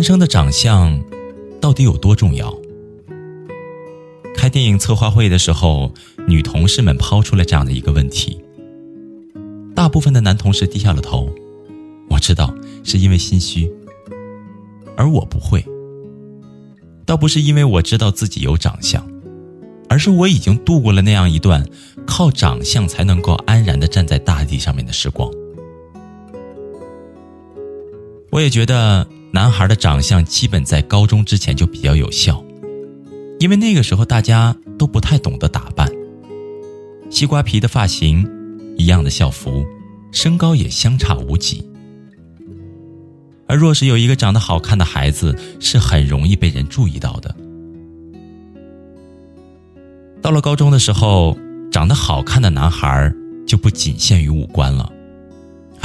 [0.00, 0.98] 男生的长相
[1.60, 2.58] 到底有多重要？
[4.34, 5.92] 开电影策划会的时候，
[6.26, 8.42] 女同事们抛出了这样的一个问题。
[9.74, 11.28] 大部分的男同事低下了头。
[12.08, 13.70] 我知道是因为心虚，
[14.96, 15.62] 而我不会。
[17.04, 19.06] 倒不是因为我知道自己有长相，
[19.90, 21.62] 而是我已经度过了那样一段
[22.06, 25.30] 靠长相才能够安然的站在大地上面的时光。
[28.30, 29.06] 我也觉得。
[29.32, 32.44] 男孩的长相基本在高中之前就比较有效，
[33.38, 35.90] 因为那个时候大家都不太懂得打扮。
[37.10, 38.28] 西瓜皮的发型，
[38.76, 39.64] 一样的校服，
[40.10, 41.64] 身高也相差无几。
[43.46, 47.34] 而若是有一个长得好看的孩子，是很容易被人注意到的。
[50.20, 51.36] 到了高中的时候，
[51.70, 53.12] 长得好看的男孩
[53.46, 54.92] 就不仅限于五官了。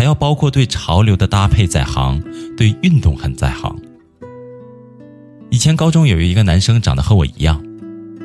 [0.06, 2.22] 要包括对潮流的搭配在行，
[2.56, 3.76] 对运动很在行。
[5.50, 7.64] 以前高中有一个男生长得和我一样，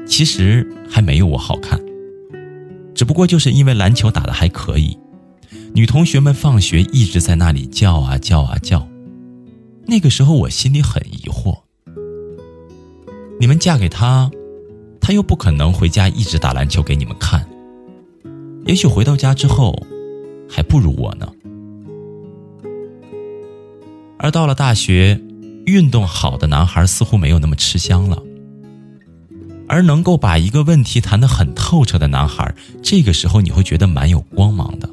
[0.07, 1.81] 其实还没有我好看，
[2.95, 4.99] 只不过就是因为篮球打得还可以，
[5.75, 8.87] 女同学们放学一直在那里叫啊叫啊叫。
[9.87, 11.61] 那个时候我心里很疑惑：
[13.41, 14.31] 你们嫁给他，
[15.01, 17.49] 他又不可能回家一直打篮球给你们看，
[18.67, 19.75] 也许回到家之后，
[20.49, 21.27] 还不如我呢。
[24.23, 25.19] 而到了大学，
[25.65, 28.23] 运动好的男孩似乎没有那么吃香了。
[29.67, 34.91] 而能够把一个问题谈得很透彻的男孩，这个时候你会觉得蛮有光芒的。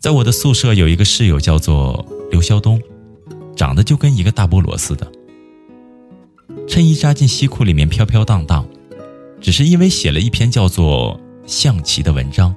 [0.00, 2.80] 在我的宿舍有一个室友叫做刘晓东，
[3.54, 5.10] 长得就跟一个大菠萝似的。
[6.66, 8.66] 衬衣扎进西裤里面飘飘荡荡，
[9.40, 12.52] 只是因为写了一篇叫做《象棋》的文章。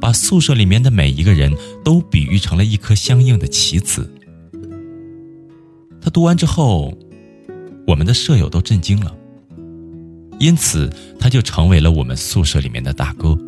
[0.00, 1.54] 把宿舍里面的每一个人
[1.84, 4.10] 都比喻成了一颗相应的棋子。
[6.00, 6.96] 他读完之后，
[7.86, 9.14] 我们的舍友都震惊了。
[10.38, 13.38] 因此，他就成为了我们宿舍里面的大哥。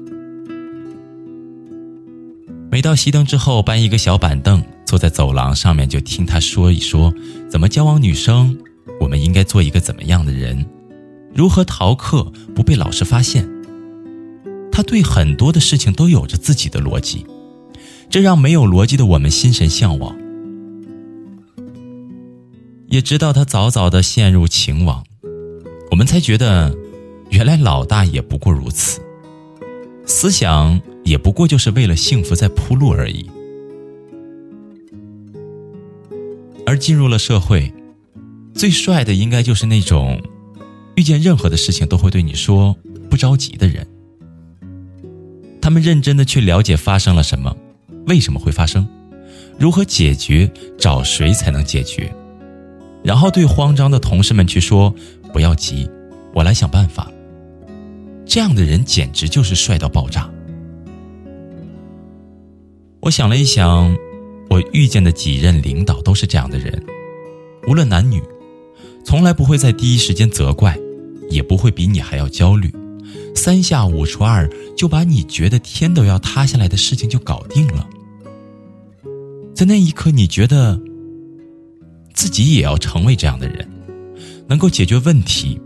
[2.71, 7.13] 每到熄灯之后，搬一个小板凳，坐在走廊上面，就听他说一说
[7.49, 8.57] 怎么交往女生，
[9.01, 10.65] 我们应该做一个怎么样的人，
[11.35, 13.49] 如何逃课不被老师发现。
[14.77, 17.25] 他对很多的事情都有着自己的逻辑，
[18.11, 20.15] 这让没有逻辑的我们心神向往。
[22.89, 25.03] 也直到他早早的陷入情网，
[25.91, 26.77] 我们才觉得，
[27.31, 29.01] 原来老大也不过如此，
[30.05, 33.31] 思想也不过就是为了幸福在铺路而已。
[36.67, 37.73] 而进入了社会，
[38.53, 40.21] 最帅的应该就是那种，
[40.97, 42.77] 遇见任何的事情都会对你说
[43.09, 43.89] 不着急的人。
[45.67, 47.57] 他们认真的去了解发生了什么，
[48.07, 48.87] 为什么会发生，
[49.59, 52.15] 如何解决，找谁才能解决，
[53.03, 54.95] 然后对慌张的同事们去说
[55.35, 55.91] ：“不要急，
[56.33, 57.11] 我来想办法。”
[58.25, 60.31] 这样的人简直就是帅到爆炸。
[63.01, 63.93] 我想了一想，
[64.49, 66.81] 我遇见的几任领导都是这样的人，
[67.67, 68.23] 无论男女，
[69.05, 70.79] 从来不会在第一时间责怪，
[71.29, 72.73] 也不会比你还要焦虑。
[73.37, 77.89] 三下五除二就把你觉得天都要塌下来的事情就搞定了，
[79.55, 80.81] 在那一刻，你觉得
[82.13, 83.69] 自己也要成为这样的人，
[84.49, 85.61] 能够解决问题，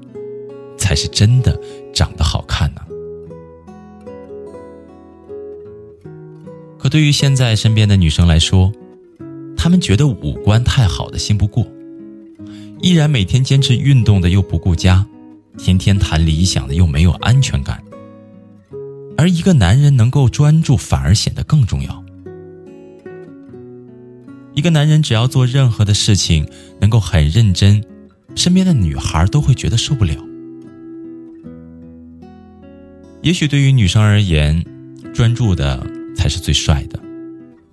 [0.77, 1.59] 才是真的
[1.95, 2.83] 长得好看呢。
[6.77, 8.73] 可对于现在身边的女生来说，
[9.57, 11.67] 她们觉得五官太好的信不过，
[12.83, 15.07] 依然每天坚持运动的又不顾家。
[15.63, 17.83] 天天谈理想的又没有安全感，
[19.17, 22.03] 而一个男人能够专注反而显得更重要。
[24.55, 26.49] 一个男人只要做任何的事情
[26.81, 27.85] 能够很认真，
[28.35, 30.17] 身边的女孩都会觉得受不了。
[33.23, 34.65] 也许对于女生而言，
[35.13, 35.87] 专注的
[36.17, 36.99] 才是最帅的，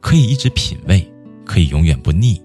[0.01, 1.09] 可以一直品味，
[1.45, 2.41] 可以永远不腻。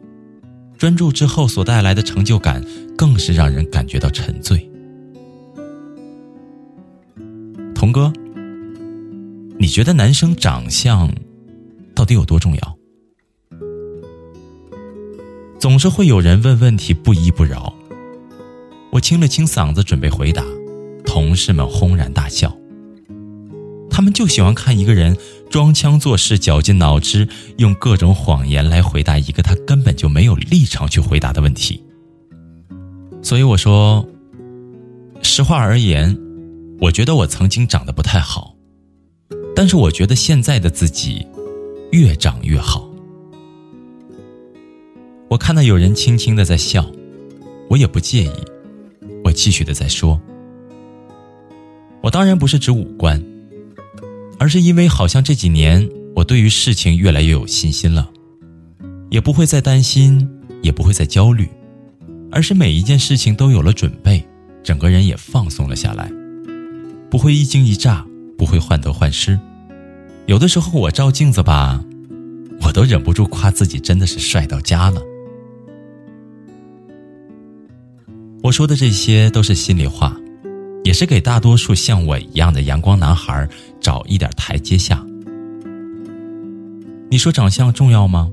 [0.79, 2.65] 专注之后所带来的成就感，
[2.97, 4.69] 更是让人感觉到沉醉。
[7.82, 8.12] 童哥，
[9.58, 11.11] 你觉得男生长相
[11.96, 12.79] 到到底有多重要？
[15.61, 17.73] 总是会有人问问题不依不饶。
[18.90, 20.44] 我清了清嗓子准备回答，
[21.06, 22.52] 同事们轰然大笑。
[23.88, 25.17] 他们就喜欢看一个人
[25.49, 31.81] 装腔作势、绞尽脑汁，用各种谎言来回答一个他根本就没有立场去回答的问题。
[33.23, 34.05] 所以我说，
[35.23, 36.19] 实话而言，
[36.82, 38.56] 我觉得我曾经长得不太好，
[39.55, 41.25] 但是我觉得现在的自己
[41.93, 42.90] 越长越好。
[45.29, 46.84] 我看到有人轻轻的在笑，
[47.70, 48.32] 我也不介意，
[49.23, 50.20] 我继续的在说，
[52.00, 53.23] 我当然不是指五官。
[54.40, 58.11] 而是因为好像这几年我对于事情越来越有信心了，
[59.08, 60.29] 也不会再担心，
[60.62, 61.49] 也不会再焦虑，
[62.32, 64.26] 而是每一件事情都有了准备，
[64.64, 66.11] 整个人也放松了下来，
[67.12, 68.06] 不会一惊一乍，
[68.38, 69.38] 不会患得患失。
[70.25, 71.85] 有的时候我照镜子吧，
[72.62, 75.03] 我都忍不住夸自己真的是帅到家了。
[78.43, 80.17] 我说的这些都是心里话。
[80.85, 83.49] 也是给大多数像我一样的阳光男孩
[83.79, 85.05] 找一点台阶下。
[87.11, 88.29] 你说长相重要吗？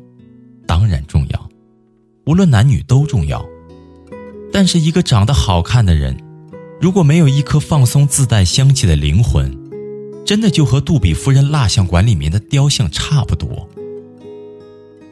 [0.66, 1.50] 当然重要，
[2.26, 3.46] 无论男女都重要。
[4.54, 6.18] 但是一个长得好看的人，
[6.82, 9.54] 如果没有一颗放松自带香气的灵魂，
[10.26, 13.68] 真的就和杜比夫人蜡像馆里面的雕像差不多，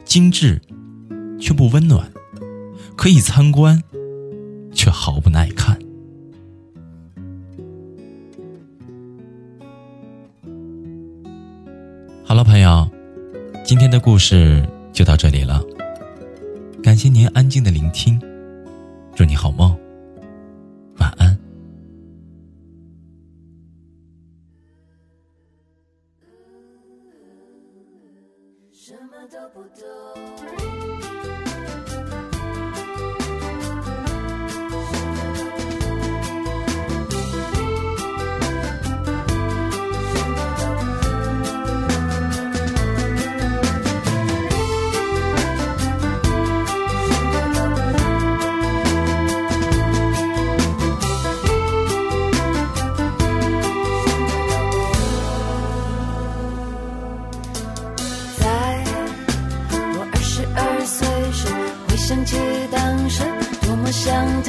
[0.04, 0.62] 精致
[1.38, 2.10] 却不温暖，
[2.96, 3.82] 可以参观，
[4.72, 5.78] 却毫不耐看。
[12.24, 12.88] 好了，朋友，
[13.62, 15.62] 今天的故事就到这里了。
[16.82, 18.18] 感谢您安静的聆听，
[19.14, 19.76] 祝你好梦，
[28.88, 31.37] 什么都不懂。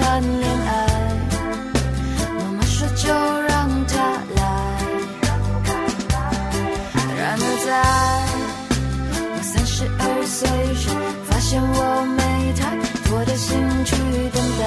[0.01, 0.69] 谈恋爱，
[2.37, 3.11] 妈妈说就
[3.47, 3.93] 让他
[4.35, 4.41] 来。
[7.17, 7.67] 然而在
[9.35, 10.89] 我三十二岁时，
[11.29, 11.77] 发现我
[12.17, 12.19] 没
[12.53, 12.61] 太
[13.09, 13.95] 多的心去
[14.33, 14.63] 等待，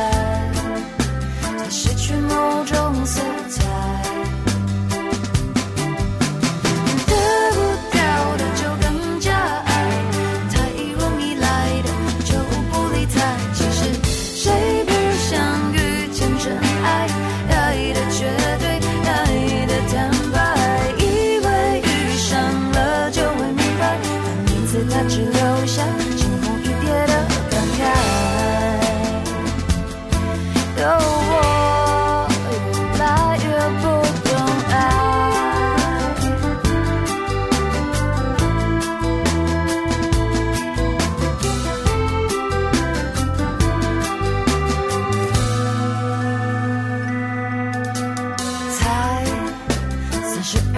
[1.59, 3.23] 才失去某种色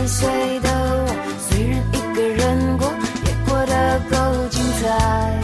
[0.07, 1.09] 十岁的我
[1.49, 2.93] 虽然一个人过
[3.25, 5.41] 也过得够精彩。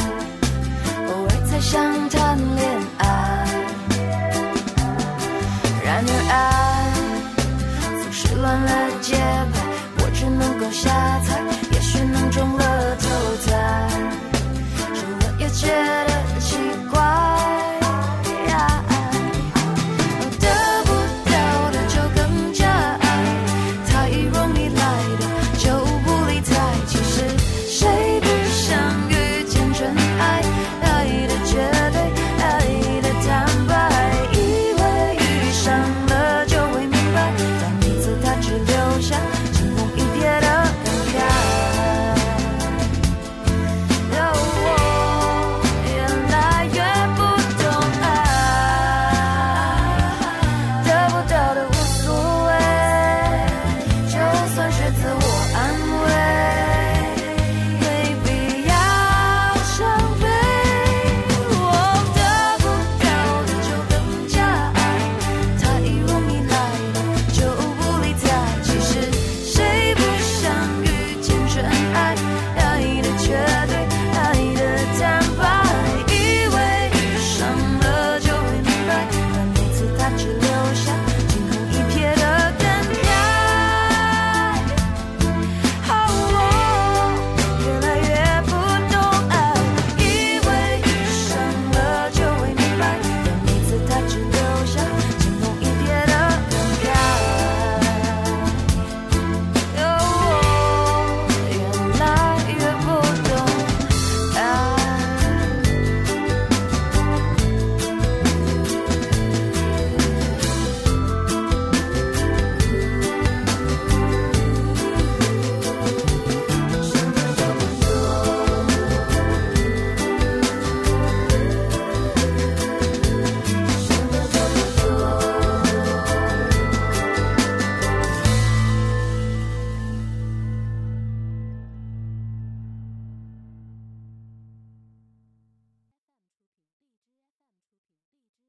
[1.08, 3.06] 偶尔才想谈恋爱
[5.82, 6.92] 然而爱
[8.02, 9.54] 总是乱了节拍
[10.00, 10.90] 我只能够瞎
[11.20, 11.40] 猜
[11.72, 12.46] 也许能中